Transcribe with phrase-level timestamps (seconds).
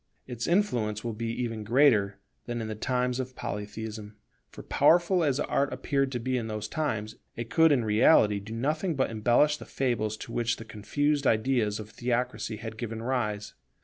[0.25, 2.17] Its influence will be even greater
[2.47, 4.17] than in the times of Polytheism;
[4.49, 8.53] for powerful as Art appeared to be in those times, it could in reality do
[8.55, 13.53] nothing but embellish the fables to which the confused ideas of theocracy had given rise.